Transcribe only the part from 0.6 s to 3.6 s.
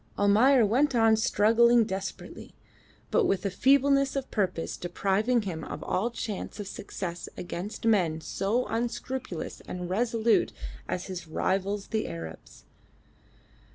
went on struggling desperately, but with a